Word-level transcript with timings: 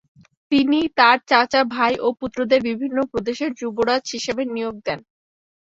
তিনি 0.51 0.79
তার 0.97 1.17
চাচা, 1.29 1.61
ভাই 1.75 1.93
ও 1.99 2.17
পুত্রদের 2.19 2.59
বিভিন্ন 2.69 2.97
প্রদেশের 3.11 3.51
যুবরাজ 3.59 4.03
হিসেবে 4.15 4.43
নিয়োগ 4.53 4.75
দেন। 4.85 4.99